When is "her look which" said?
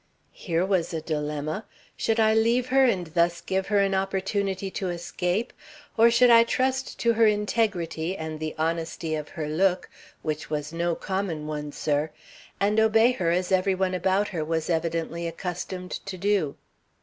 9.29-10.49